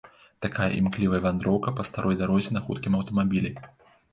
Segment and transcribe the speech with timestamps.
[0.45, 3.57] Такая імклівая вандроўка па старой дарозе на хуткім аўтамабілі.